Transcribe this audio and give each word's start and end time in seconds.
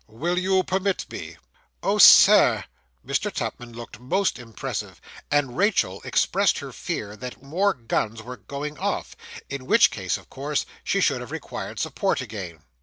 'Will 0.07 0.39
you 0.39 0.63
permit 0.63 1.05
me?' 1.11 1.35
'Oh, 1.83 1.99
sir!' 1.99 2.63
Mr. 3.05 3.31
Tupman 3.31 3.73
looked 3.75 3.99
most 3.99 4.39
impressive; 4.39 4.99
and 5.29 5.55
Rachael 5.55 6.01
expressed 6.03 6.57
her 6.57 6.71
fear 6.71 7.15
that 7.15 7.43
more 7.43 7.75
guns 7.75 8.23
were 8.23 8.37
going 8.37 8.79
off, 8.79 9.15
in 9.47 9.67
which 9.67 9.91
case, 9.91 10.17
of 10.17 10.27
course, 10.27 10.65
she 10.83 11.01
should 11.01 11.21
have 11.21 11.29
required 11.29 11.77
support 11.77 12.19
again. 12.19 12.61